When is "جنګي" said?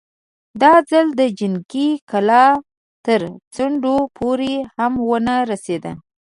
1.39-1.89